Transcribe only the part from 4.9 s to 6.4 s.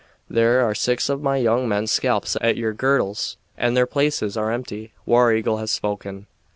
War Eagle has spoken."